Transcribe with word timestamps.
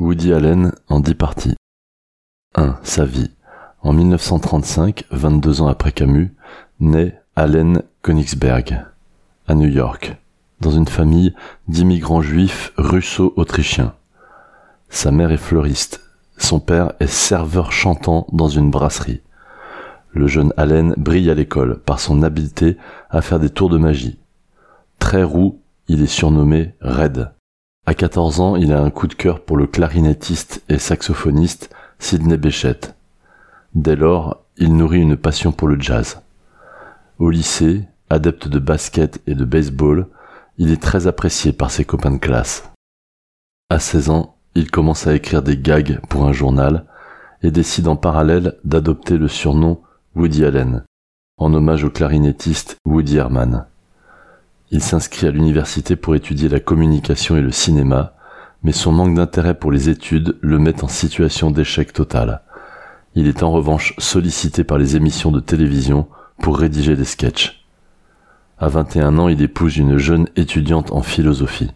Woody 0.00 0.32
Allen 0.32 0.72
en 0.88 1.00
dix 1.00 1.14
parties. 1.14 1.56
1. 2.54 2.78
Sa 2.82 3.04
vie. 3.04 3.32
En 3.82 3.92
1935, 3.92 5.04
22 5.10 5.60
ans 5.60 5.66
après 5.66 5.92
Camus, 5.92 6.34
naît 6.80 7.20
Allen 7.36 7.82
Königsberg, 8.00 8.82
à 9.46 9.54
New 9.54 9.68
York, 9.68 10.16
dans 10.62 10.70
une 10.70 10.88
famille 10.88 11.34
d'immigrants 11.68 12.22
juifs 12.22 12.72
russo-autrichiens. 12.78 13.92
Sa 14.88 15.10
mère 15.10 15.32
est 15.32 15.36
fleuriste, 15.36 16.00
son 16.38 16.60
père 16.60 16.94
est 16.98 17.06
serveur 17.06 17.70
chantant 17.70 18.26
dans 18.32 18.48
une 18.48 18.70
brasserie. 18.70 19.20
Le 20.12 20.26
jeune 20.26 20.54
Allen 20.56 20.94
brille 20.96 21.30
à 21.30 21.34
l'école 21.34 21.78
par 21.78 22.00
son 22.00 22.22
habileté 22.22 22.78
à 23.10 23.20
faire 23.20 23.38
des 23.38 23.50
tours 23.50 23.68
de 23.68 23.76
magie. 23.76 24.18
Très 24.98 25.24
roux, 25.24 25.60
il 25.88 26.02
est 26.02 26.06
surnommé 26.06 26.74
Red. 26.80 27.32
À 27.90 27.94
14 27.94 28.38
ans, 28.38 28.54
il 28.54 28.72
a 28.72 28.80
un 28.80 28.90
coup 28.90 29.08
de 29.08 29.14
cœur 29.14 29.40
pour 29.40 29.56
le 29.56 29.66
clarinettiste 29.66 30.62
et 30.68 30.78
saxophoniste 30.78 31.74
Sidney 31.98 32.36
Bechet. 32.36 32.94
Dès 33.74 33.96
lors, 33.96 34.44
il 34.56 34.76
nourrit 34.76 35.00
une 35.00 35.16
passion 35.16 35.50
pour 35.50 35.66
le 35.66 35.76
jazz. 35.80 36.22
Au 37.18 37.30
lycée, 37.30 37.82
adepte 38.08 38.46
de 38.46 38.60
basket 38.60 39.20
et 39.26 39.34
de 39.34 39.44
baseball, 39.44 40.06
il 40.56 40.70
est 40.70 40.80
très 40.80 41.08
apprécié 41.08 41.52
par 41.52 41.72
ses 41.72 41.84
copains 41.84 42.12
de 42.12 42.18
classe. 42.18 42.70
À 43.70 43.80
16 43.80 44.10
ans, 44.10 44.36
il 44.54 44.70
commence 44.70 45.08
à 45.08 45.14
écrire 45.16 45.42
des 45.42 45.58
gags 45.58 45.98
pour 46.08 46.26
un 46.26 46.32
journal 46.32 46.86
et 47.42 47.50
décide 47.50 47.88
en 47.88 47.96
parallèle 47.96 48.56
d'adopter 48.62 49.18
le 49.18 49.26
surnom 49.26 49.80
Woody 50.14 50.44
Allen, 50.44 50.84
en 51.38 51.52
hommage 51.52 51.82
au 51.82 51.90
clarinettiste 51.90 52.76
Woody 52.86 53.16
Herman. 53.16 53.66
Il 54.72 54.82
s'inscrit 54.82 55.26
à 55.26 55.32
l'université 55.32 55.96
pour 55.96 56.14
étudier 56.14 56.48
la 56.48 56.60
communication 56.60 57.36
et 57.36 57.42
le 57.42 57.50
cinéma, 57.50 58.14
mais 58.62 58.72
son 58.72 58.92
manque 58.92 59.14
d'intérêt 59.14 59.58
pour 59.58 59.72
les 59.72 59.88
études 59.88 60.38
le 60.40 60.58
met 60.60 60.84
en 60.84 60.88
situation 60.88 61.50
d'échec 61.50 61.92
total. 61.92 62.42
Il 63.16 63.26
est 63.26 63.42
en 63.42 63.50
revanche 63.50 63.94
sollicité 63.98 64.62
par 64.62 64.78
les 64.78 64.94
émissions 64.94 65.32
de 65.32 65.40
télévision 65.40 66.06
pour 66.40 66.56
rédiger 66.56 66.94
des 66.94 67.04
sketchs. 67.04 67.66
À 68.58 68.68
21 68.68 69.18
ans, 69.18 69.28
il 69.28 69.42
épouse 69.42 69.76
une 69.76 69.96
jeune 69.96 70.28
étudiante 70.36 70.92
en 70.92 71.02
philosophie. 71.02 71.72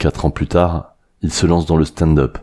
Quatre 0.00 0.24
ans 0.24 0.30
plus 0.30 0.48
tard, 0.48 0.96
il 1.20 1.32
se 1.32 1.46
lance 1.46 1.66
dans 1.66 1.76
le 1.76 1.84
stand-up, 1.84 2.38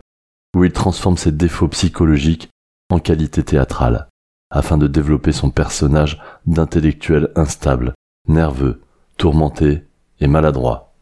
où 0.56 0.64
il 0.64 0.72
transforme 0.72 1.18
ses 1.18 1.32
défauts 1.32 1.68
psychologiques 1.68 2.48
en 2.90 3.00
qualité 3.00 3.42
théâtrale, 3.42 4.08
afin 4.50 4.78
de 4.78 4.86
développer 4.86 5.32
son 5.32 5.50
personnage 5.50 6.22
d'intellectuel 6.46 7.30
instable, 7.36 7.92
nerveux, 8.26 8.80
tourmenté 9.18 9.82
et 10.20 10.26
maladroit. 10.26 10.94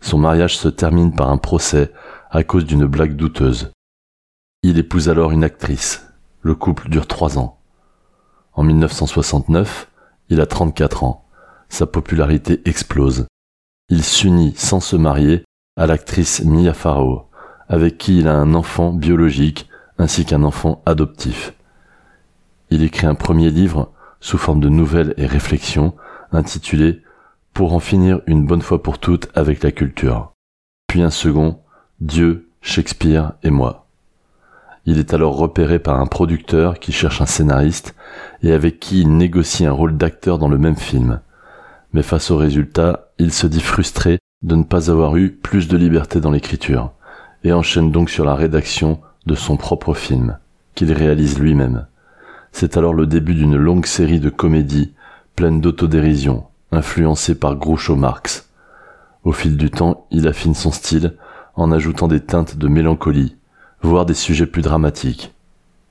Son 0.00 0.18
mariage 0.18 0.56
se 0.56 0.68
termine 0.68 1.14
par 1.14 1.30
un 1.30 1.38
procès 1.38 1.92
à 2.30 2.44
cause 2.44 2.64
d'une 2.64 2.86
blague 2.86 3.16
douteuse. 3.16 3.72
Il 4.62 4.78
épouse 4.78 5.08
alors 5.08 5.32
une 5.32 5.44
actrice. 5.44 6.06
Le 6.42 6.54
couple 6.54 6.88
dure 6.88 7.06
trois 7.06 7.38
ans. 7.38 7.58
En 8.52 8.62
1969, 8.64 9.88
il 10.30 10.40
a 10.40 10.46
34 10.46 11.04
ans. 11.04 11.24
Sa 11.68 11.86
popularité 11.86 12.60
explose. 12.64 13.26
Il 13.88 14.02
s'unit 14.02 14.54
sans 14.56 14.80
se 14.80 14.96
marier 14.96 15.44
à 15.76 15.86
l'actrice 15.86 16.42
Mia 16.44 16.74
Farrow, 16.74 17.28
avec 17.68 17.98
qui 17.98 18.18
il 18.18 18.28
a 18.28 18.34
un 18.34 18.54
enfant 18.54 18.92
biologique 18.92 19.68
ainsi 19.98 20.24
qu'un 20.24 20.42
enfant 20.42 20.82
adoptif. 20.86 21.54
Il 22.70 22.82
écrit 22.82 23.06
un 23.06 23.14
premier 23.14 23.50
livre 23.50 23.92
sous 24.20 24.38
forme 24.38 24.60
de 24.60 24.68
nouvelles 24.68 25.14
et 25.16 25.26
réflexions 25.26 25.94
intitulé 26.32 27.02
Pour 27.58 27.74
en 27.74 27.80
finir 27.80 28.20
une 28.28 28.46
bonne 28.46 28.62
fois 28.62 28.84
pour 28.84 29.00
toutes 29.00 29.30
avec 29.34 29.64
la 29.64 29.72
culture. 29.72 30.30
Puis 30.86 31.02
un 31.02 31.10
second, 31.10 31.58
Dieu, 32.00 32.50
Shakespeare 32.60 33.32
et 33.42 33.50
moi. 33.50 33.88
Il 34.86 35.00
est 35.00 35.12
alors 35.12 35.36
repéré 35.36 35.80
par 35.80 35.98
un 35.98 36.06
producteur 36.06 36.78
qui 36.78 36.92
cherche 36.92 37.20
un 37.20 37.26
scénariste 37.26 37.96
et 38.44 38.52
avec 38.52 38.78
qui 38.78 39.00
il 39.00 39.16
négocie 39.16 39.66
un 39.66 39.72
rôle 39.72 39.96
d'acteur 39.96 40.38
dans 40.38 40.46
le 40.46 40.56
même 40.56 40.76
film. 40.76 41.20
Mais 41.92 42.04
face 42.04 42.30
au 42.30 42.36
résultat, 42.36 43.08
il 43.18 43.32
se 43.32 43.48
dit 43.48 43.60
frustré 43.60 44.20
de 44.42 44.54
ne 44.54 44.62
pas 44.62 44.88
avoir 44.88 45.16
eu 45.16 45.32
plus 45.32 45.66
de 45.66 45.76
liberté 45.76 46.20
dans 46.20 46.30
l'écriture, 46.30 46.92
et 47.42 47.52
enchaîne 47.52 47.90
donc 47.90 48.08
sur 48.08 48.24
la 48.24 48.36
rédaction 48.36 49.00
de 49.26 49.34
son 49.34 49.56
propre 49.56 49.94
film, 49.94 50.38
qu'il 50.76 50.92
réalise 50.92 51.40
lui-même. 51.40 51.88
C'est 52.52 52.76
alors 52.76 52.94
le 52.94 53.08
début 53.08 53.34
d'une 53.34 53.56
longue 53.56 53.86
série 53.86 54.20
de 54.20 54.30
comédies 54.30 54.94
pleines 55.34 55.60
d'autodérision, 55.60 56.44
influencées 56.72 57.34
par 57.34 57.56
Groucho 57.56 57.96
Marx. 57.96 58.48
Au 59.24 59.32
fil 59.32 59.56
du 59.56 59.70
temps, 59.70 60.06
il 60.10 60.28
affine 60.28 60.54
son 60.54 60.70
style 60.70 61.16
en 61.54 61.72
ajoutant 61.72 62.08
des 62.08 62.20
teintes 62.20 62.56
de 62.56 62.68
mélancolie, 62.68 63.36
voire 63.82 64.06
des 64.06 64.14
sujets 64.14 64.46
plus 64.46 64.62
dramatiques. 64.62 65.34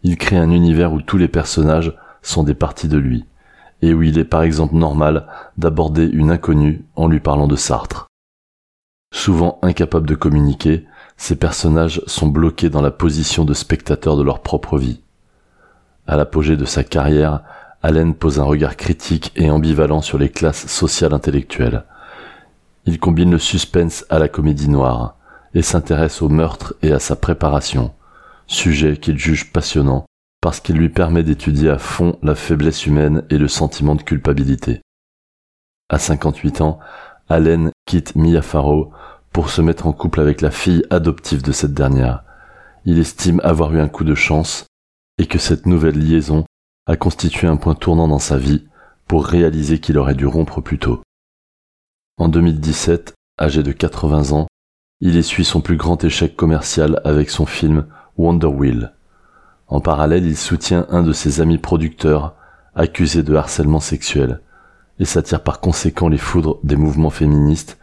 Il 0.03 0.17
crée 0.17 0.37
un 0.37 0.51
univers 0.51 0.93
où 0.93 1.01
tous 1.01 1.17
les 1.17 1.27
personnages 1.27 1.93
sont 2.21 2.43
des 2.43 2.53
parties 2.53 2.87
de 2.87 2.97
lui, 2.97 3.25
et 3.81 3.93
où 3.93 4.03
il 4.03 4.17
est 4.17 4.25
par 4.25 4.43
exemple 4.43 4.75
normal 4.75 5.27
d'aborder 5.57 6.05
une 6.05 6.31
inconnue 6.31 6.85
en 6.95 7.07
lui 7.07 7.19
parlant 7.19 7.47
de 7.47 7.55
Sartre. 7.55 8.07
Souvent 9.13 9.59
incapables 9.61 10.07
de 10.07 10.15
communiquer, 10.15 10.85
ces 11.17 11.35
personnages 11.35 12.01
sont 12.05 12.27
bloqués 12.27 12.69
dans 12.69 12.81
la 12.81 12.91
position 12.91 13.45
de 13.45 13.53
spectateurs 13.53 14.17
de 14.17 14.23
leur 14.23 14.41
propre 14.41 14.77
vie. 14.77 15.01
À 16.05 16.15
l'apogée 16.15 16.55
de 16.55 16.65
sa 16.65 16.83
carrière, 16.83 17.43
Allen 17.83 18.15
pose 18.15 18.39
un 18.39 18.43
regard 18.43 18.75
critique 18.75 19.31
et 19.35 19.49
ambivalent 19.49 20.01
sur 20.01 20.17
les 20.17 20.29
classes 20.29 20.67
sociales 20.67 21.13
intellectuelles. 21.13 21.83
Il 22.85 22.99
combine 22.99 23.31
le 23.31 23.39
suspense 23.39 24.05
à 24.09 24.19
la 24.19 24.27
comédie 24.27 24.69
noire 24.69 25.15
et 25.53 25.61
s'intéresse 25.61 26.21
au 26.21 26.29
meurtre 26.29 26.75
et 26.81 26.91
à 26.91 26.99
sa 26.99 27.15
préparation, 27.15 27.93
sujet 28.47 28.97
qu'il 28.97 29.17
juge 29.17 29.51
passionnant 29.51 30.05
parce 30.41 30.59
qu'il 30.59 30.77
lui 30.77 30.89
permet 30.89 31.23
d'étudier 31.23 31.69
à 31.69 31.77
fond 31.77 32.17
la 32.21 32.35
faiblesse 32.35 32.85
humaine 32.85 33.23
et 33.29 33.37
le 33.37 33.47
sentiment 33.47 33.95
de 33.95 34.03
culpabilité. 34.03 34.81
À 35.89 35.99
58 35.99 36.61
ans, 36.61 36.79
Allen 37.29 37.71
quitte 37.85 38.15
Mia 38.15 38.41
Farrow 38.41 38.91
pour 39.31 39.49
se 39.49 39.61
mettre 39.61 39.87
en 39.87 39.93
couple 39.93 40.21
avec 40.21 40.41
la 40.41 40.51
fille 40.51 40.83
adoptive 40.89 41.41
de 41.41 41.51
cette 41.51 41.73
dernière. 41.73 42.23
Il 42.85 42.99
estime 42.99 43.41
avoir 43.43 43.73
eu 43.73 43.79
un 43.79 43.89
coup 43.89 44.03
de 44.03 44.15
chance 44.15 44.65
et 45.17 45.25
que 45.25 45.39
cette 45.39 45.65
nouvelle 45.65 45.99
liaison 45.99 46.45
a 46.87 46.95
constitué 46.95 47.47
un 47.47 47.57
point 47.57 47.75
tournant 47.75 48.07
dans 48.07 48.19
sa 48.19 48.37
vie 48.37 48.65
pour 49.07 49.25
réaliser 49.25 49.79
qu'il 49.79 49.97
aurait 49.97 50.15
dû 50.15 50.25
rompre 50.25 50.61
plus 50.61 50.79
tôt. 50.79 51.01
En 52.17 52.29
2017, 52.29 53.13
âgé 53.39 53.61
de 53.61 53.71
80 53.71 54.31
ans, 54.35 54.47
il 54.99 55.15
essuie 55.17 55.45
son 55.45 55.61
plus 55.61 55.77
grand 55.77 56.03
échec 56.03 56.35
commercial 56.35 56.99
avec 57.03 57.29
son 57.29 57.45
film 57.45 57.85
Wonder 58.17 58.47
Wheel. 58.47 58.93
En 59.67 59.81
parallèle, 59.81 60.25
il 60.25 60.37
soutient 60.37 60.87
un 60.89 61.03
de 61.03 61.13
ses 61.13 61.41
amis 61.41 61.59
producteurs 61.59 62.35
accusé 62.73 63.21
de 63.21 63.35
harcèlement 63.35 63.79
sexuel 63.79 64.41
et 64.99 65.05
s'attire 65.05 65.43
par 65.43 65.59
conséquent 65.59 66.07
les 66.07 66.17
foudres 66.17 66.59
des 66.63 66.75
mouvements 66.75 67.09
féministes 67.09 67.77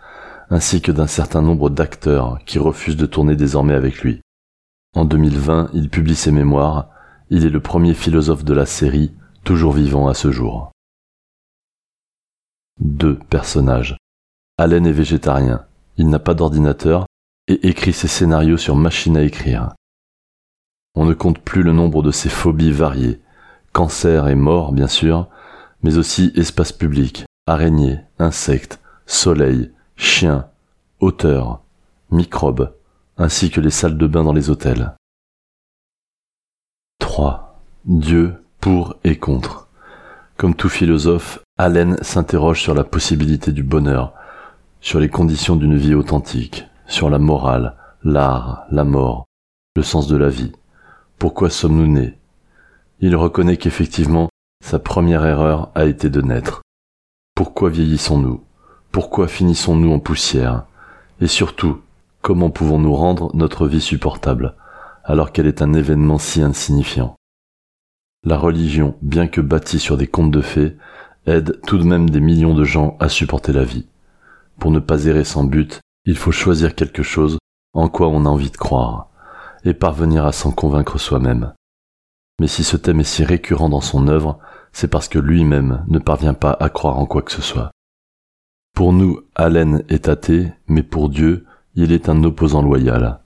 ainsi 0.51 0.81
que 0.81 0.93
d'un 0.93 1.07
certain 1.07 1.43
nombre 1.43 1.71
d'acteurs 1.71 2.39
qui 2.47 2.59
refusent 2.59 2.97
de 2.97 3.07
tourner 3.07 3.37
désormais 3.37 3.75
avec 3.75 4.01
lui. 4.01 4.21
En 4.95 5.05
2020, 5.05 5.71
il 5.75 5.91
publie 5.91 6.15
ses 6.15 6.33
mémoires. 6.33 6.91
Il 7.31 7.47
est 7.47 7.51
le 7.51 7.61
premier 7.61 7.95
philosophe 7.95 8.45
de 8.45 8.55
la 8.55 8.67
série, 8.67 9.13
toujours 9.45 9.73
vivant 9.73 10.09
à 10.09 10.15
ce 10.15 10.31
jour. 10.31 10.71
Deux 12.81 13.19
personnages. 13.31 13.97
Allen 14.59 14.87
est 14.87 14.93
végétarien. 14.93 15.65
Il 15.97 16.09
n'a 16.09 16.19
pas 16.19 16.35
d'ordinateur 16.35 17.07
et 17.49 17.67
écrit 17.69 17.93
ses 17.93 18.09
scénarios 18.09 18.57
sur 18.57 18.77
machine 18.77 19.17
à 19.17 19.23
écrire. 19.23 19.75
On 20.95 21.05
ne 21.05 21.15
compte 21.15 21.41
plus 21.41 21.63
le 21.63 21.73
nombre 21.73 22.03
de 22.03 22.11
ses 22.11 22.29
phobies 22.29 22.73
variées. 22.73 23.21
Cancer 23.73 24.29
et 24.29 24.35
mort, 24.35 24.73
bien 24.73 24.87
sûr, 24.87 25.29
mais 25.83 25.99
aussi 25.99 26.33
espace 26.37 26.73
public, 26.73 27.25
araignées, 27.47 28.01
insectes, 28.19 28.81
soleil, 29.07 29.73
chiens, 29.97 30.49
hauteur, 31.01 31.63
microbes, 32.11 32.73
ainsi 33.17 33.51
que 33.51 33.61
les 33.61 33.71
salles 33.71 33.99
de 33.99 34.07
bain 34.07 34.25
dans 34.25 34.33
les 34.33 34.51
hôtels. 34.51 34.95
3. 37.15 37.61
Dieu 37.85 38.43
pour 38.59 38.97
et 39.05 39.17
contre. 39.17 39.69
Comme 40.37 40.57
tout 40.57 40.69
philosophe, 40.69 41.39
Allen 41.59 41.97
s'interroge 42.03 42.61
sur 42.61 42.75
la 42.75 42.83
possibilité 42.83 43.53
du 43.53 43.63
bonheur, 43.63 44.15
sur 44.81 44.99
les 44.99 45.09
conditions 45.09 45.55
d'une 45.55 45.77
vie 45.77 45.95
authentique, 45.95 46.65
sur 46.89 47.11
la 47.11 47.21
morale, 47.21 47.77
l'art, 48.03 48.65
la 48.73 48.83
mort, 48.83 49.27
le 49.77 49.85
sens 49.85 50.09
de 50.09 50.17
la 50.17 50.29
vie. 50.29 50.51
Pourquoi 51.17 51.51
sommes-nous 51.51 51.87
nés? 51.87 52.19
Il 52.99 53.15
reconnaît 53.15 53.59
qu'effectivement, 53.59 54.29
sa 54.65 54.81
première 54.81 55.25
erreur 55.25 55.71
a 55.77 55.85
été 55.85 56.11
de 56.11 56.21
naître. 56.21 56.63
Pourquoi 57.37 57.71
vieillissons-nous? 57.71 58.43
Pourquoi 58.91 59.29
finissons-nous 59.29 59.93
en 59.93 60.01
poussière? 60.01 60.65
Et 61.21 61.29
surtout, 61.29 61.81
comment 62.23 62.51
pouvons-nous 62.51 62.93
rendre 62.97 63.31
notre 63.37 63.69
vie 63.69 63.81
supportable, 63.81 64.57
alors 65.05 65.33
qu'elle 65.33 65.47
est 65.47 65.63
un 65.63 65.75
événement 65.75 66.19
si 66.19 66.43
insignifiant 66.43 67.17
La 68.25 68.39
religion, 68.39 68.97
bien 69.03 69.29
que 69.29 69.41
bâtie 69.41 69.79
sur 69.79 69.97
des 69.97 70.07
contes 70.07 70.31
de 70.31 70.41
fées, 70.41 70.77
aide 71.27 71.61
tout 71.67 71.79
de 71.79 71.85
même 71.85 72.11
des 72.11 72.21
millions 72.21 72.55
de 72.55 72.65
gens 72.65 72.97
à 73.01 73.09
supporter 73.09 73.53
la 73.53 73.65
vie. 73.65 73.87
Pour 74.59 74.71
ne 74.71 74.79
pas 74.81 75.05
errer 75.05 75.25
sans 75.25 75.45
but, 75.45 75.81
il 76.05 76.17
faut 76.17 76.33
choisir 76.33 76.75
quelque 76.75 77.03
chose 77.03 77.39
en 77.73 77.89
quoi 77.89 78.09
on 78.09 78.25
a 78.25 78.29
envie 78.29 78.51
de 78.51 78.57
croire 78.57 79.09
et 79.65 79.75
parvenir 79.75 80.25
à 80.25 80.33
s'en 80.33 80.53
convaincre 80.53 80.99
soi-même. 80.99 81.53
Mais 82.41 82.47
si 82.47 82.65
ce 82.65 82.77
thème 82.77 83.01
est 83.01 83.05
si 83.05 83.25
récurrent 83.25 83.69
dans 83.69 83.81
son 83.81 84.09
œuvre, 84.09 84.39
c'est 84.73 84.89
parce 84.89 85.09
que 85.09 85.19
lui-même 85.19 85.85
ne 85.89 85.99
parvient 85.99 86.35
pas 86.35 86.57
à 86.59 86.69
croire 86.69 86.99
en 86.99 87.07
quoi 87.07 87.23
que 87.23 87.33
ce 87.33 87.43
soit. 87.43 87.71
Pour 88.75 88.93
nous, 88.93 89.21
Allen 89.37 89.85
est 89.89 90.09
athée, 90.09 90.53
mais 90.67 90.83
pour 90.83 91.09
Dieu, 91.09 91.47
il 91.75 91.93
est 91.93 92.09
un 92.09 92.23
opposant 92.25 92.61
loyal. 92.61 93.21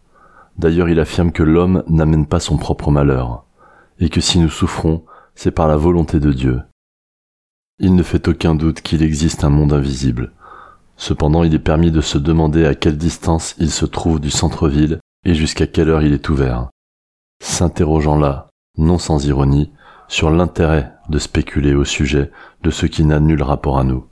D'ailleurs, 0.59 0.89
il 0.89 1.01
affirme 1.01 1.33
que 1.33 1.43
l'homme 1.43 1.85
n'amène 1.89 2.27
pas 2.27 2.41
son 2.41 2.57
propre 2.57 2.91
malheur, 2.91 3.45
et 4.01 4.09
que 4.09 4.21
si 4.21 4.39
nous 4.39 4.51
souffrons, 4.51 5.05
c'est 5.35 5.53
par 5.53 5.69
la 5.69 5.77
volonté 5.77 6.19
de 6.19 6.33
Dieu. 6.33 6.63
Il 7.79 7.95
ne 7.95 8.03
fait 8.03 8.27
aucun 8.27 8.57
doute 8.57 8.81
qu'il 8.81 9.03
existe 9.03 9.45
un 9.45 9.51
monde 9.51 9.73
invisible. 9.73 10.33
Cependant, 10.97 11.45
il 11.45 11.55
est 11.55 11.61
permis 11.61 11.93
de 11.93 12.01
se 12.01 12.19
demander 12.19 12.67
à 12.67 12.75
quelle 12.75 12.99
distance 12.99 13.55
il 13.59 13.71
se 13.71 13.87
trouve 13.87 14.21
du 14.21 14.31
centre-ville 14.31 14.99
et 15.25 15.35
jusqu'à 15.35 15.69
quelle 15.69 15.91
heure 15.91 16.03
il 16.03 16.13
est 16.13 16.29
ouvert. 16.29 16.71
S'interrogeant 17.41 18.19
là, 18.19 18.49
non 18.77 18.99
sans 18.99 19.25
ironie, 19.25 19.73
sur 20.09 20.31
l'intérêt 20.31 20.93
de 21.09 21.19
spéculer 21.21 21.75
au 21.75 21.85
sujet 21.85 22.33
de 22.63 22.71
ce 22.71 22.87
qui 22.87 23.05
n'a 23.05 23.21
nul 23.21 23.43
rapport 23.43 23.79
à 23.79 23.85
nous. 23.85 24.07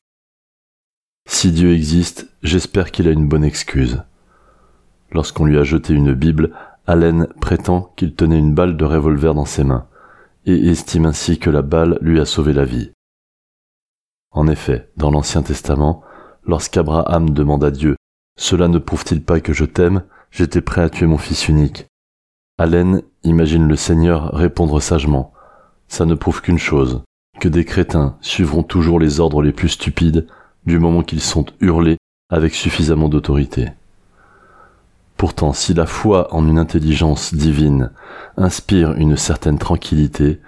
Si 1.27 1.51
Dieu 1.51 1.73
existe, 1.73 2.29
j'espère 2.41 2.91
qu'il 2.91 3.09
a 3.09 3.11
une 3.11 3.27
bonne 3.27 3.43
excuse. 3.43 4.01
Lorsqu'on 5.11 5.45
lui 5.45 5.57
a 5.57 5.63
jeté 5.63 5.93
une 5.93 6.13
Bible, 6.13 6.53
Allen 6.85 7.27
prétend 7.41 7.93
qu'il 7.95 8.15
tenait 8.15 8.39
une 8.39 8.53
balle 8.53 8.77
de 8.77 8.85
revolver 8.85 9.33
dans 9.33 9.45
ses 9.45 9.63
mains, 9.63 9.87
et 10.45 10.69
estime 10.69 11.05
ainsi 11.05 11.39
que 11.39 11.49
la 11.49 11.61
balle 11.61 11.97
lui 12.01 12.19
a 12.19 12.25
sauvé 12.25 12.53
la 12.53 12.65
vie. 12.65 12.91
En 14.31 14.47
effet, 14.47 14.89
dans 14.97 15.11
l'Ancien 15.11 15.41
Testament, 15.41 16.03
lorsqu'Abraham 16.45 17.31
demande 17.31 17.63
à 17.63 17.71
Dieu 17.71 17.95
Cela 18.37 18.67
ne 18.67 18.77
prouve-t-il 18.77 19.23
pas 19.23 19.39
que 19.39 19.53
je 19.53 19.65
t'aime? 19.65 20.03
J'étais 20.31 20.61
prêt 20.61 20.81
à 20.81 20.89
tuer 20.89 21.07
mon 21.07 21.17
fils 21.17 21.47
unique. 21.47 21.87
Allen 22.57 23.01
imagine 23.23 23.67
le 23.67 23.75
Seigneur 23.75 24.33
répondre 24.33 24.81
sagement 24.81 25.33
Ça 25.87 26.05
ne 26.05 26.15
prouve 26.15 26.41
qu'une 26.41 26.59
chose, 26.59 27.03
que 27.39 27.47
des 27.47 27.65
crétins 27.65 28.17
suivront 28.21 28.63
toujours 28.63 28.99
les 28.99 29.19
ordres 29.19 29.41
les 29.41 29.53
plus 29.53 29.69
stupides 29.69 30.27
du 30.65 30.79
moment 30.79 31.03
qu'ils 31.03 31.21
sont 31.21 31.45
hurlés 31.59 31.97
avec 32.29 32.53
suffisamment 32.53 33.09
d'autorité. 33.09 33.69
Pourtant, 35.17 35.51
si 35.51 35.73
la 35.73 35.87
foi 35.87 36.33
en 36.33 36.47
une 36.47 36.59
intelligence 36.59 37.33
divine 37.33 37.91
inspire 38.37 38.93
une 38.93 39.17
certaine 39.17 39.57
tranquillité, 39.57 40.39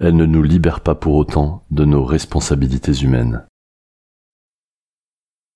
elle 0.00 0.16
ne 0.16 0.26
nous 0.26 0.42
libère 0.42 0.80
pas 0.80 0.94
pour 0.94 1.16
autant 1.16 1.64
de 1.70 1.86
nos 1.86 2.04
responsabilités 2.04 2.92
humaines. 2.92 3.44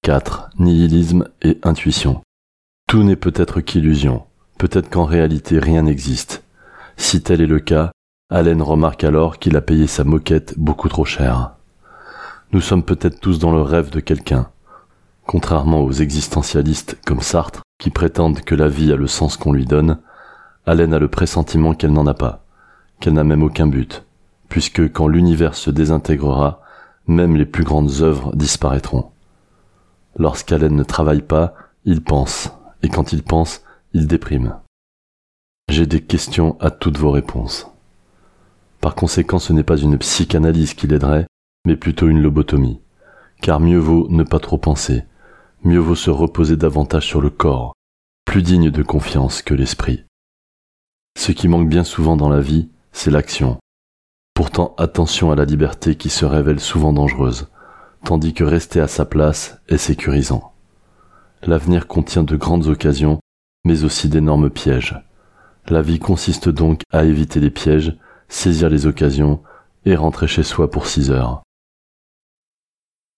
4. 0.03 0.51
Nihilisme 0.59 1.29
et 1.43 1.59
intuition. 1.63 2.23
Tout 2.89 3.05
n'est 3.05 3.17
peut-être 3.17 3.61
qu'illusion, 3.61 4.25
peut-être 4.59 4.91
qu'en 4.91 5.05
réalité 5.05 5.59
rien 5.59 5.83
n'existe. 5.83 6.43
Si 6.97 7.23
tel 7.23 7.41
est 7.41 7.47
le 7.47 7.61
cas, 7.61 7.93
Allen 8.31 8.63
remarque 8.63 9.05
alors 9.05 9.39
qu'il 9.39 9.57
a 9.57 9.61
payé 9.61 9.87
sa 9.87 10.05
moquette 10.05 10.59
beaucoup 10.59 10.89
trop 10.89 11.05
cher. 11.05 11.57
Nous 12.53 12.61
sommes 12.61 12.83
peut-être 12.83 13.21
tous 13.21 13.39
dans 13.39 13.53
le 13.53 13.63
rêve 13.63 13.91
de 13.91 14.01
quelqu'un. 14.01 14.52
Contrairement 15.33 15.81
aux 15.81 15.93
existentialistes 15.93 16.99
comme 17.07 17.23
Sartre, 17.23 17.63
qui 17.79 17.89
prétendent 17.89 18.43
que 18.43 18.55
la 18.55 18.69
vie 18.69 18.93
a 18.93 18.97
le 18.97 19.07
sens 19.07 19.39
qu'on 19.39 19.55
lui 19.55 19.65
donne, 19.65 19.99
Allen 20.67 20.93
a 20.93 20.99
le 20.99 21.09
pressentiment 21.09 21.73
qu'elle 21.73 21.95
n'en 21.95 22.07
a 22.07 22.13
pas, 22.13 22.45
qu'elle 23.01 23.15
n'a 23.15 23.25
même 23.25 23.43
aucun 23.43 23.67
but, 23.67 24.05
puisque 24.51 24.93
quand 24.93 25.09
l'univers 25.09 25.55
se 25.55 25.71
désintégrera, 25.71 26.61
même 27.07 27.35
les 27.35 27.47
plus 27.47 27.65
grandes 27.65 28.03
œuvres 28.03 28.37
disparaîtront. 28.37 29.11
Lorsqu'Allen 30.19 30.77
ne 30.77 30.85
travaille 30.85 31.23
pas, 31.23 31.55
il 31.87 32.05
pense, 32.05 32.53
et 32.83 32.91
quand 32.91 33.15
il 33.15 33.23
pense, 33.23 33.63
il 33.95 34.07
déprime. 34.07 34.57
J'ai 35.71 35.87
des 35.87 36.03
questions 36.03 36.59
à 36.61 36.71
toutes 36.71 36.99
vos 36.99 37.11
réponses. 37.11 37.69
Par 38.83 38.95
conséquent, 38.95 39.39
ce 39.39 39.55
n'est 39.55 39.63
pas 39.63 39.79
une 39.79 39.97
psychanalyse 39.97 40.75
qui 40.75 40.89
l'aiderait, 40.89 41.25
mais 41.65 41.77
plutôt 41.77 42.09
une 42.09 42.21
lobotomie. 42.21 42.83
Car 43.41 43.61
mieux 43.61 43.79
vaut 43.79 44.09
ne 44.11 44.25
pas 44.25 44.39
trop 44.39 44.59
penser, 44.59 45.05
mieux 45.65 45.79
vaut 45.79 45.95
se 45.95 46.11
reposer 46.11 46.57
davantage 46.57 47.07
sur 47.07 47.21
le 47.21 47.31
corps, 47.31 47.75
plus 48.25 48.43
digne 48.43 48.71
de 48.71 48.83
confiance 48.83 49.43
que 49.43 49.55
l'esprit. 49.55 50.05
Ce 51.19 51.33
qui 51.33 51.49
manque 51.49 51.69
bien 51.69 51.85
souvent 51.85 52.17
dans 52.17 52.29
la 52.29 52.41
vie, 52.41 52.71
c'est 52.93 53.11
l'action. 53.11 53.59
Pourtant 54.35 54.75
attention 54.79 55.31
à 55.31 55.37
la 55.37 55.45
liberté 55.45 55.95
qui 55.95 56.09
se 56.09 56.25
révèle 56.25 56.61
souvent 56.61 56.93
dangereuse, 56.93 57.49
tandis 58.05 58.35
que 58.35 58.45
rester 58.45 58.81
à 58.81 58.89
sa 58.89 59.05
place 59.05 59.59
est 59.69 59.79
sécurisant. 59.79 60.53
L'avenir 61.43 61.87
contient 61.87 62.25
de 62.25 62.37
grandes 62.37 62.67
occasions, 62.67 63.21
mais 63.65 63.85
aussi 63.85 64.09
d'énormes 64.09 64.51
pièges. 64.51 65.01
La 65.69 65.83
vie 65.83 65.99
consiste 65.99 66.49
donc 66.49 66.83
à 66.91 67.05
éviter 67.05 67.41
les 67.41 67.51
pièges, 67.51 67.97
saisir 68.29 68.69
les 68.69 68.87
occasions 68.87 69.43
et 69.85 69.95
rentrer 69.95 70.27
chez 70.27 70.43
soi 70.43 70.71
pour 70.71 70.87
six 70.87 71.11
heures. 71.11 71.43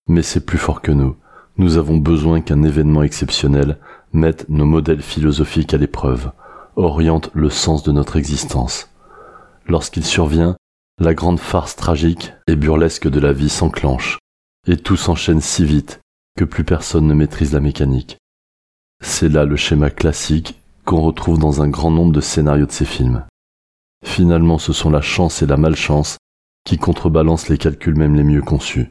Mais 0.09 0.23
c'est 0.23 0.45
plus 0.45 0.59
fort 0.59 0.83
que 0.83 0.93
nous. 0.93 1.17
Nous 1.57 1.77
avons 1.77 1.99
besoin 1.99 2.41
qu'un 2.41 2.65
événement 2.65 3.05
exceptionnel 3.05 3.79
mette 4.13 4.49
nos 4.49 4.65
modèles 4.65 5.03
philosophiques 5.03 5.73
à 5.73 5.77
l'épreuve, 5.77 6.33
oriente 6.75 7.31
le 7.33 7.49
sens 7.49 7.85
de 7.85 7.93
notre 7.93 8.17
existence. 8.17 8.91
Lorsqu'il 9.67 10.05
survient, 10.05 10.57
la 10.99 11.15
grande 11.15 11.39
farce 11.39 11.77
tragique 11.77 12.33
et 12.49 12.57
burlesque 12.57 13.09
de 13.09 13.21
la 13.21 13.33
vie 13.33 13.49
s'enclenche, 13.49 14.19
et 14.67 14.77
tout 14.77 14.97
s'enchaîne 14.97 15.41
si 15.41 15.65
vite 15.65 16.01
que 16.37 16.45
plus 16.45 16.65
personne 16.65 17.07
ne 17.07 17.15
maîtrise 17.15 17.53
la 17.53 17.61
mécanique. 17.61 18.19
C'est 19.01 19.29
là 19.29 19.45
le 19.45 19.57
schéma 19.57 19.91
classique 19.91 20.61
qu'on 20.85 21.03
retrouve 21.03 21.39
dans 21.39 21.63
un 21.63 21.69
grand 21.69 21.91
nombre 21.93 22.13
de 22.13 22.21
scénarios 22.21 22.67
de 22.67 22.73
ces 22.73 22.85
films. 22.85 23.25
Finalement, 24.05 24.59
ce 24.59 24.73
sont 24.73 24.91
la 24.91 25.01
chance 25.01 25.41
et 25.43 25.47
la 25.47 25.57
malchance 25.57 26.19
qui 26.65 26.79
contrebalancent 26.79 27.49
les 27.49 27.59
calculs 27.59 27.97
même 27.97 28.17
les 28.17 28.25
mieux 28.25 28.43
conçus. 28.43 28.91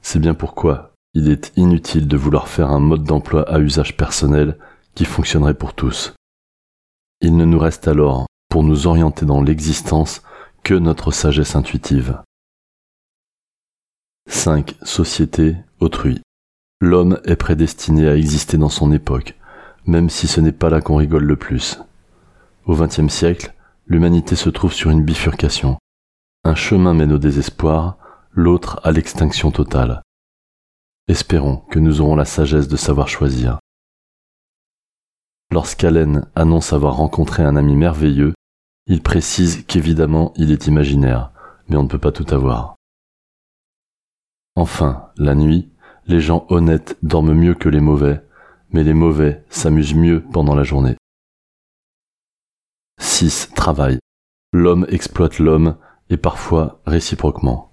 C'est 0.00 0.18
bien 0.18 0.34
pourquoi 0.34 0.89
il 1.14 1.28
est 1.28 1.52
inutile 1.56 2.06
de 2.06 2.16
vouloir 2.16 2.48
faire 2.48 2.70
un 2.70 2.80
mode 2.80 3.04
d'emploi 3.04 3.42
à 3.50 3.58
usage 3.58 3.96
personnel 3.96 4.56
qui 4.94 5.04
fonctionnerait 5.04 5.54
pour 5.54 5.74
tous. 5.74 6.14
Il 7.20 7.36
ne 7.36 7.44
nous 7.44 7.58
reste 7.58 7.88
alors, 7.88 8.26
pour 8.48 8.62
nous 8.62 8.86
orienter 8.86 9.26
dans 9.26 9.42
l'existence, 9.42 10.22
que 10.62 10.74
notre 10.74 11.10
sagesse 11.10 11.56
intuitive. 11.56 12.22
5. 14.28 14.74
Société, 14.82 15.56
autrui. 15.80 16.20
L'homme 16.80 17.20
est 17.24 17.36
prédestiné 17.36 18.08
à 18.08 18.16
exister 18.16 18.56
dans 18.56 18.68
son 18.68 18.92
époque, 18.92 19.36
même 19.86 20.08
si 20.08 20.28
ce 20.28 20.40
n'est 20.40 20.52
pas 20.52 20.70
là 20.70 20.80
qu'on 20.80 20.96
rigole 20.96 21.24
le 21.24 21.36
plus. 21.36 21.80
Au 22.66 22.76
XXe 22.76 23.08
siècle, 23.08 23.54
l'humanité 23.86 24.36
se 24.36 24.48
trouve 24.48 24.72
sur 24.72 24.90
une 24.90 25.04
bifurcation. 25.04 25.78
Un 26.44 26.54
chemin 26.54 26.94
mène 26.94 27.12
au 27.12 27.18
désespoir, 27.18 27.98
l'autre 28.32 28.80
à 28.84 28.92
l'extinction 28.92 29.50
totale. 29.50 30.02
Espérons 31.10 31.56
que 31.56 31.80
nous 31.80 32.00
aurons 32.00 32.14
la 32.14 32.24
sagesse 32.24 32.68
de 32.68 32.76
savoir 32.76 33.08
choisir. 33.08 33.58
Lorsqu'Allen 35.50 36.30
annonce 36.36 36.72
avoir 36.72 36.98
rencontré 36.98 37.42
un 37.42 37.56
ami 37.56 37.74
merveilleux, 37.74 38.32
il 38.86 39.02
précise 39.02 39.64
qu'évidemment 39.66 40.32
il 40.36 40.52
est 40.52 40.68
imaginaire, 40.68 41.32
mais 41.68 41.74
on 41.74 41.82
ne 41.82 41.88
peut 41.88 41.98
pas 41.98 42.12
tout 42.12 42.32
avoir. 42.32 42.76
Enfin, 44.54 45.10
la 45.16 45.34
nuit, 45.34 45.72
les 46.06 46.20
gens 46.20 46.46
honnêtes 46.48 46.96
dorment 47.02 47.34
mieux 47.34 47.54
que 47.54 47.68
les 47.68 47.80
mauvais, 47.80 48.24
mais 48.70 48.84
les 48.84 48.94
mauvais 48.94 49.44
s'amusent 49.50 49.96
mieux 49.96 50.22
pendant 50.32 50.54
la 50.54 50.62
journée. 50.62 50.94
6. 53.00 53.50
Travail. 53.56 53.98
L'homme 54.52 54.86
exploite 54.88 55.40
l'homme 55.40 55.76
et 56.08 56.16
parfois 56.16 56.80
réciproquement. 56.86 57.72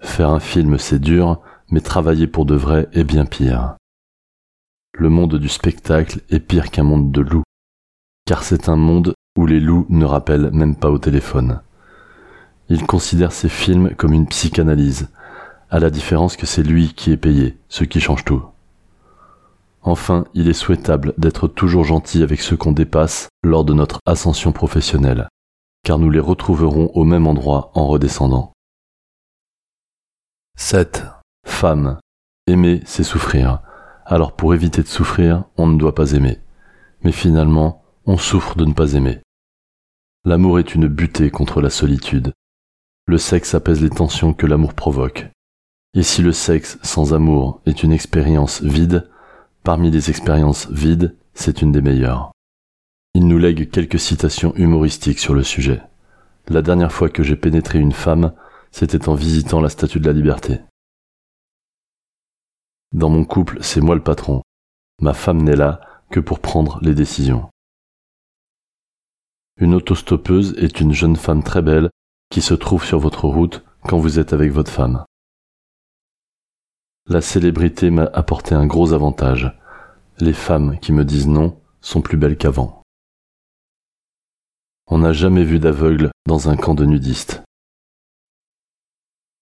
Faire 0.00 0.28
un 0.28 0.40
film, 0.40 0.76
c'est 0.76 0.98
dur, 0.98 1.40
mais 1.70 1.80
travailler 1.80 2.26
pour 2.26 2.46
de 2.46 2.54
vrai 2.54 2.88
est 2.92 3.04
bien 3.04 3.26
pire. 3.26 3.76
Le 4.96 5.08
monde 5.08 5.36
du 5.36 5.48
spectacle 5.48 6.20
est 6.30 6.40
pire 6.40 6.70
qu'un 6.70 6.84
monde 6.84 7.10
de 7.10 7.20
loups, 7.20 7.42
car 8.26 8.44
c'est 8.44 8.68
un 8.68 8.76
monde 8.76 9.14
où 9.36 9.46
les 9.46 9.60
loups 9.60 9.86
ne 9.88 10.04
rappellent 10.04 10.50
même 10.52 10.76
pas 10.76 10.90
au 10.90 10.98
téléphone. 10.98 11.60
Il 12.68 12.86
considère 12.86 13.32
ses 13.32 13.48
films 13.48 13.94
comme 13.96 14.12
une 14.12 14.28
psychanalyse, 14.28 15.08
à 15.70 15.80
la 15.80 15.90
différence 15.90 16.36
que 16.36 16.46
c'est 16.46 16.62
lui 16.62 16.94
qui 16.94 17.10
est 17.10 17.16
payé, 17.16 17.58
ce 17.68 17.84
qui 17.84 18.00
change 18.00 18.24
tout. 18.24 18.44
Enfin, 19.82 20.24
il 20.32 20.48
est 20.48 20.54
souhaitable 20.54 21.12
d'être 21.18 21.46
toujours 21.48 21.84
gentil 21.84 22.22
avec 22.22 22.40
ceux 22.40 22.56
qu'on 22.56 22.72
dépasse 22.72 23.28
lors 23.42 23.64
de 23.64 23.74
notre 23.74 23.98
ascension 24.06 24.52
professionnelle, 24.52 25.28
car 25.84 25.98
nous 25.98 26.10
les 26.10 26.20
retrouverons 26.20 26.90
au 26.94 27.04
même 27.04 27.26
endroit 27.26 27.70
en 27.74 27.86
redescendant. 27.86 28.52
7. 30.56 31.04
Femme. 31.44 31.98
Aimer, 32.46 32.82
c'est 32.84 33.04
souffrir. 33.04 33.60
Alors 34.04 34.32
pour 34.32 34.54
éviter 34.54 34.82
de 34.82 34.88
souffrir, 34.88 35.44
on 35.56 35.66
ne 35.66 35.78
doit 35.78 35.94
pas 35.94 36.12
aimer. 36.12 36.38
Mais 37.02 37.12
finalement, 37.12 37.82
on 38.06 38.18
souffre 38.18 38.56
de 38.56 38.64
ne 38.64 38.72
pas 38.72 38.94
aimer. 38.94 39.20
L'amour 40.24 40.58
est 40.58 40.74
une 40.74 40.88
butée 40.88 41.30
contre 41.30 41.60
la 41.60 41.70
solitude. 41.70 42.32
Le 43.06 43.18
sexe 43.18 43.54
apaise 43.54 43.82
les 43.82 43.90
tensions 43.90 44.32
que 44.32 44.46
l'amour 44.46 44.74
provoque. 44.74 45.28
Et 45.94 46.02
si 46.02 46.22
le 46.22 46.32
sexe 46.32 46.78
sans 46.82 47.14
amour 47.14 47.60
est 47.66 47.82
une 47.82 47.92
expérience 47.92 48.62
vide, 48.62 49.08
parmi 49.62 49.90
les 49.90 50.10
expériences 50.10 50.68
vides, 50.70 51.14
c'est 51.34 51.62
une 51.62 51.72
des 51.72 51.82
meilleures. 51.82 52.32
Il 53.14 53.28
nous 53.28 53.38
lègue 53.38 53.70
quelques 53.70 54.00
citations 54.00 54.54
humoristiques 54.56 55.20
sur 55.20 55.34
le 55.34 55.42
sujet. 55.42 55.82
La 56.48 56.62
dernière 56.62 56.92
fois 56.92 57.08
que 57.08 57.22
j'ai 57.22 57.36
pénétré 57.36 57.78
une 57.78 57.92
femme, 57.92 58.32
c'était 58.70 59.08
en 59.08 59.14
visitant 59.14 59.60
la 59.60 59.68
Statue 59.68 60.00
de 60.00 60.06
la 60.06 60.12
Liberté. 60.12 60.60
Dans 62.94 63.10
mon 63.10 63.24
couple, 63.24 63.58
c'est 63.60 63.80
moi 63.80 63.96
le 63.96 64.02
patron. 64.02 64.42
Ma 65.00 65.14
femme 65.14 65.42
n'est 65.42 65.56
là 65.56 65.80
que 66.10 66.20
pour 66.20 66.38
prendre 66.38 66.78
les 66.80 66.94
décisions. 66.94 67.50
Une 69.56 69.74
autostoppeuse 69.74 70.54
est 70.58 70.80
une 70.80 70.92
jeune 70.92 71.16
femme 71.16 71.42
très 71.42 71.60
belle 71.60 71.90
qui 72.30 72.40
se 72.40 72.54
trouve 72.54 72.84
sur 72.84 73.00
votre 73.00 73.26
route 73.26 73.64
quand 73.82 73.98
vous 73.98 74.20
êtes 74.20 74.32
avec 74.32 74.52
votre 74.52 74.70
femme. 74.70 75.04
La 77.08 77.20
célébrité 77.20 77.90
m'a 77.90 78.04
apporté 78.04 78.54
un 78.54 78.66
gros 78.66 78.92
avantage. 78.92 79.52
Les 80.20 80.32
femmes 80.32 80.78
qui 80.78 80.92
me 80.92 81.04
disent 81.04 81.26
non 81.26 81.60
sont 81.80 82.00
plus 82.00 82.16
belles 82.16 82.38
qu'avant. 82.38 82.82
On 84.86 84.98
n'a 84.98 85.12
jamais 85.12 85.42
vu 85.42 85.58
d'aveugle 85.58 86.12
dans 86.26 86.48
un 86.48 86.56
camp 86.56 86.74
de 86.74 86.84
nudistes. 86.84 87.42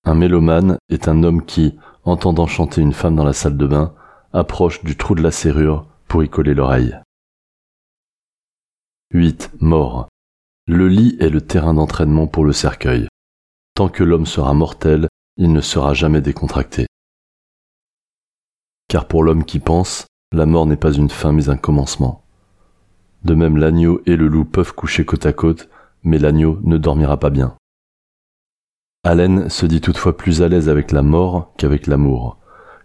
Un 0.05 0.15
mélomane 0.15 0.79
est 0.89 1.07
un 1.07 1.23
homme 1.23 1.45
qui, 1.45 1.79
entendant 2.05 2.49
chanter 2.49 2.81
une 2.81 2.93
femme 2.93 3.15
dans 3.15 3.25
la 3.25 3.33
salle 3.33 3.57
de 3.57 3.67
bain, 3.67 3.95
approche 4.33 4.83
du 4.83 4.97
trou 4.97 5.15
de 5.15 5.23
la 5.23 5.31
serrure 5.31 5.87
pour 6.09 6.25
y 6.25 6.29
coller 6.29 6.55
l'oreille. 6.55 6.99
8. 9.15 9.53
Mort. 9.61 10.09
Le 10.67 10.89
lit 10.89 11.17
est 11.21 11.29
le 11.29 11.41
terrain 11.41 11.75
d'entraînement 11.75 12.27
pour 12.27 12.45
le 12.45 12.53
cercueil. 12.53 13.07
Tant 13.75 13.89
que 13.89 14.03
l'homme 14.03 14.27
sera 14.27 14.55
mortel, 14.55 15.09
il 15.37 15.53
ne 15.53 15.61
sera 15.61 15.95
jamais 15.95 16.21
décontracté. 16.21 16.87
Car 18.89 19.07
pour 19.07 19.23
l'homme 19.23 19.45
qui 19.45 19.61
pense, 19.61 20.07
la 20.33 20.47
mort 20.47 20.67
n'est 20.67 20.77
pas 20.77 20.93
une 20.93 21.11
fin 21.11 21.33
mais 21.33 21.49
un 21.49 21.57
commencement. 21.57 22.25
De 23.25 23.35
même 23.35 23.57
l'agneau 23.57 24.03
et 24.07 24.17
le 24.17 24.27
loup 24.27 24.45
peuvent 24.45 24.75
coucher 24.75 25.05
côte 25.05 25.27
à 25.27 25.33
côte, 25.33 25.69
mais 26.03 26.19
l'agneau 26.19 26.59
ne 26.65 26.77
dormira 26.77 27.19
pas 27.19 27.31
bien. 27.31 27.57
Allen 29.05 29.49
se 29.49 29.67
dit 29.67 29.81
toutefois 29.81 30.17
plus 30.17 30.43
à 30.43 30.49
l'aise 30.49 30.69
avec 30.69 30.93
la 30.93 31.03
mort 31.03 31.53
qu'avec 31.57 31.89
l'amour, 31.89 32.39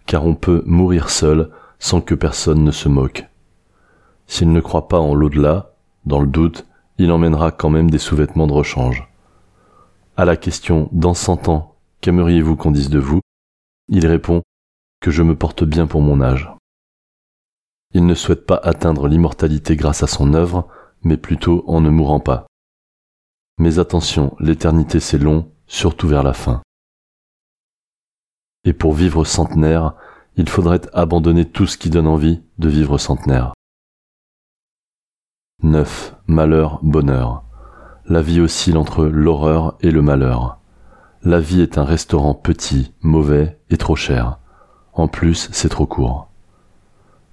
car 0.07 0.25
on 0.25 0.33
peut 0.33 0.63
mourir 0.65 1.11
seul 1.11 1.51
sans 1.77 2.01
que 2.01 2.15
personne 2.15 2.63
ne 2.63 2.71
se 2.71 2.89
moque. 2.89 3.27
S'il 4.25 4.51
ne 4.51 4.59
croit 4.59 4.87
pas 4.87 4.99
en 4.99 5.13
l'au-delà, 5.13 5.75
dans 6.05 6.19
le 6.19 6.27
doute, 6.27 6.65
il 6.97 7.11
emmènera 7.11 7.51
quand 7.51 7.69
même 7.69 7.91
des 7.91 7.99
sous-vêtements 7.99 8.47
de 8.47 8.53
rechange. 8.53 9.07
À 10.15 10.25
la 10.25 10.35
question 10.35 10.89
dans 10.91 11.13
cent 11.13 11.49
ans, 11.49 11.75
qu'aimeriez-vous 12.01 12.55
qu'on 12.55 12.71
dise 12.71 12.89
de 12.89 12.97
vous? 12.97 13.19
Il 13.87 14.07
répond 14.07 14.41
que 14.99 15.11
je 15.11 15.21
me 15.21 15.35
porte 15.35 15.63
bien 15.63 15.85
pour 15.85 16.01
mon 16.01 16.19
âge. 16.19 16.51
Il 17.93 18.07
ne 18.07 18.15
souhaite 18.15 18.47
pas 18.47 18.59
atteindre 18.63 19.07
l'immortalité 19.07 19.75
grâce 19.75 20.01
à 20.01 20.07
son 20.07 20.33
œuvre, 20.33 20.67
mais 21.03 21.17
plutôt 21.17 21.63
en 21.67 21.79
ne 21.79 21.91
mourant 21.91 22.19
pas. 22.19 22.47
Mais 23.59 23.77
attention, 23.77 24.35
l'éternité 24.39 24.99
c'est 24.99 25.19
long, 25.19 25.51
surtout 25.67 26.07
vers 26.07 26.23
la 26.23 26.33
fin. 26.33 26.61
Et 28.63 28.73
pour 28.73 28.93
vivre 28.93 29.23
centenaire, 29.25 29.93
il 30.35 30.49
faudrait 30.49 30.81
abandonner 30.93 31.45
tout 31.45 31.67
ce 31.67 31.77
qui 31.77 31.89
donne 31.89 32.07
envie 32.07 32.41
de 32.57 32.69
vivre 32.69 32.97
centenaire. 32.97 33.53
9. 35.63 36.15
Malheur, 36.27 36.79
bonheur. 36.83 37.43
La 38.05 38.21
vie 38.21 38.39
oscille 38.39 38.77
entre 38.77 39.05
l'horreur 39.05 39.77
et 39.81 39.91
le 39.91 40.01
malheur. 40.01 40.59
La 41.23 41.39
vie 41.39 41.61
est 41.61 41.77
un 41.77 41.83
restaurant 41.83 42.35
petit, 42.35 42.93
mauvais 43.01 43.59
et 43.69 43.77
trop 43.77 43.95
cher. 43.95 44.39
En 44.93 45.07
plus, 45.07 45.49
c'est 45.51 45.69
trop 45.69 45.85
court. 45.85 46.29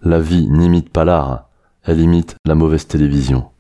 La 0.03 0.21
vie 0.21 0.49
n'imite 0.49 0.91
pas 0.91 1.05
l'art, 1.05 1.49
elle 1.83 2.01
imite 2.01 2.37
la 2.45 2.55
mauvaise 2.55 2.87
télévision. 2.87 3.51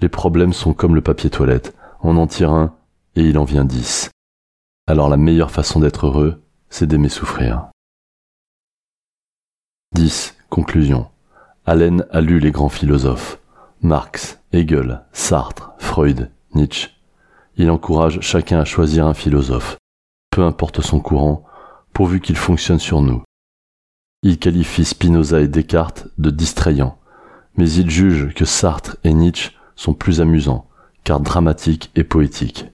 Les 0.00 0.08
problèmes 0.08 0.52
sont 0.52 0.74
comme 0.74 0.94
le 0.94 1.00
papier 1.00 1.30
toilette. 1.30 1.74
On 2.02 2.16
en 2.16 2.26
tire 2.26 2.52
un 2.52 2.74
et 3.16 3.22
il 3.22 3.38
en 3.38 3.44
vient 3.44 3.64
dix. 3.64 4.10
Alors 4.86 5.08
la 5.08 5.16
meilleure 5.16 5.50
façon 5.50 5.80
d'être 5.80 6.06
heureux, 6.06 6.42
c'est 6.68 6.86
d'aimer 6.86 7.08
souffrir. 7.08 7.70
10. 9.94 10.36
Conclusion. 10.50 11.08
Allen 11.64 12.06
a 12.10 12.20
lu 12.20 12.38
les 12.38 12.52
grands 12.52 12.68
philosophes. 12.68 13.40
Marx, 13.80 14.40
Hegel, 14.52 15.04
Sartre, 15.12 15.72
Freud, 15.78 16.30
Nietzsche. 16.54 16.90
Il 17.56 17.70
encourage 17.70 18.20
chacun 18.20 18.60
à 18.60 18.64
choisir 18.64 19.06
un 19.06 19.14
philosophe, 19.14 19.78
peu 20.30 20.42
importe 20.42 20.82
son 20.82 21.00
courant, 21.00 21.44
pourvu 21.92 22.20
qu'il 22.20 22.36
fonctionne 22.36 22.78
sur 22.78 23.00
nous. 23.00 23.22
Il 24.22 24.38
qualifie 24.38 24.84
Spinoza 24.84 25.40
et 25.40 25.48
Descartes 25.48 26.08
de 26.18 26.30
distrayants, 26.30 26.98
mais 27.56 27.70
il 27.70 27.90
juge 27.90 28.34
que 28.34 28.44
Sartre 28.44 28.96
et 29.04 29.14
Nietzsche 29.14 29.52
sont 29.76 29.94
plus 29.94 30.20
amusants, 30.20 30.68
car 31.04 31.20
dramatiques 31.20 31.90
et 31.94 32.04
poétiques. 32.04 32.66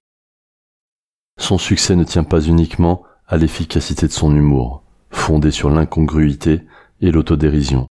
Son 1.43 1.59
succès 1.59 1.97
ne 1.97 2.05
tient 2.05 2.23
pas 2.23 2.41
uniquement 2.41 3.03
à 3.27 3.37
l'efficacité 3.37 4.07
de 4.07 4.13
son 4.13 4.33
humour, 4.33 4.85
fondé 5.11 5.51
sur 5.51 5.71
l'incongruité 5.71 6.63
et 7.01 7.11
l'autodérision, 7.11 7.89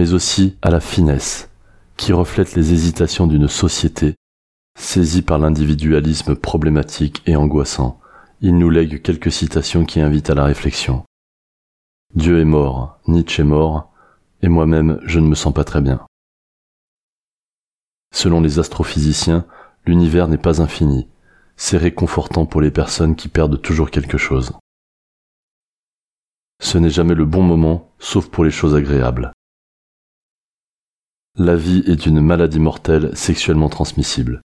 mais 0.00 0.14
aussi 0.14 0.56
à 0.62 0.70
la 0.70 0.80
finesse, 0.80 1.48
qui 1.96 2.12
reflète 2.12 2.56
les 2.56 2.72
hésitations 2.72 3.28
d'une 3.28 3.46
société 3.46 4.16
saisie 4.76 5.22
par 5.22 5.38
l'individualisme 5.38 6.34
problématique 6.34 7.22
et 7.24 7.36
angoissant. 7.36 8.00
Il 8.40 8.58
nous 8.58 8.68
lègue 8.68 9.00
quelques 9.00 9.30
citations 9.30 9.84
qui 9.84 10.00
invitent 10.00 10.30
à 10.30 10.34
la 10.34 10.44
réflexion. 10.44 11.04
Dieu 12.16 12.40
est 12.40 12.44
mort, 12.44 12.98
Nietzsche 13.06 13.42
est 13.42 13.46
mort, 13.46 13.92
et 14.42 14.48
moi-même 14.48 14.98
je 15.04 15.20
ne 15.20 15.28
me 15.28 15.36
sens 15.36 15.54
pas 15.54 15.62
très 15.62 15.82
bien. 15.82 16.04
Selon 18.12 18.40
les 18.40 18.58
astrophysiciens, 18.58 19.46
l'univers 19.86 20.26
n'est 20.26 20.36
pas 20.36 20.60
infini, 20.60 21.06
c'est 21.64 21.78
réconfortant 21.78 22.44
pour 22.44 22.60
les 22.60 22.72
personnes 22.72 23.14
qui 23.14 23.28
perdent 23.28 23.62
toujours 23.62 23.92
quelque 23.92 24.18
chose. 24.18 24.52
Ce 26.60 26.76
n'est 26.76 26.90
jamais 26.90 27.14
le 27.14 27.24
bon 27.24 27.44
moment, 27.44 27.92
sauf 28.00 28.28
pour 28.28 28.42
les 28.42 28.50
choses 28.50 28.74
agréables. 28.74 29.32
La 31.36 31.54
vie 31.54 31.84
est 31.86 32.04
une 32.04 32.20
maladie 32.20 32.58
mortelle 32.58 33.16
sexuellement 33.16 33.68
transmissible. 33.68 34.40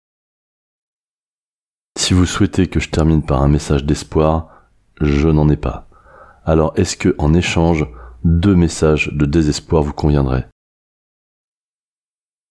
Si 1.98 2.14
vous 2.14 2.26
souhaitez 2.26 2.68
que 2.68 2.82
je 2.82 2.90
termine 2.90 3.24
par 3.24 3.42
un 3.42 3.48
message 3.48 3.86
d'espoir, 3.86 4.68
je 5.00 5.30
n'en 5.30 5.48
ai 5.48 5.58
pas. 5.58 5.88
Alors 6.44 6.74
est-ce 6.76 6.98
que, 6.98 7.16
en 7.18 7.34
échange, 7.34 7.88
deux 8.26 8.56
messages 8.56 9.10
de 9.14 9.26
désespoir 9.26 9.84
vous 9.84 9.94
conviendraient? 9.94 10.50